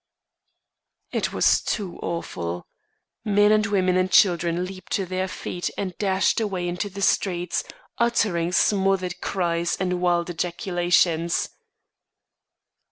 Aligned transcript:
It 1.11 1.31
was 1.31 1.61
too 1.61 1.99
awful. 2.01 2.65
Men 3.23 3.51
and 3.51 3.67
women 3.67 3.97
and 3.97 4.11
children 4.11 4.65
leaped 4.65 4.91
to 4.93 5.05
their 5.05 5.27
feet 5.27 5.69
and 5.77 5.95
dashed 5.99 6.41
away 6.41 6.67
into 6.67 6.89
the 6.89 7.03
streets, 7.03 7.63
uttering 7.99 8.51
smothered 8.51 9.21
cries 9.21 9.77
and 9.79 10.01
wild 10.01 10.31
ejaculations. 10.31 11.49